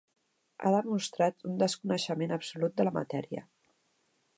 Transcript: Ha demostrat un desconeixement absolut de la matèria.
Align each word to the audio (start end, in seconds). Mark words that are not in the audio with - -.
Ha 0.61 0.71
demostrat 0.75 1.47
un 1.49 1.61
desconeixement 1.65 2.35
absolut 2.39 2.77
de 2.81 2.89
la 2.91 2.99
matèria. 3.01 3.49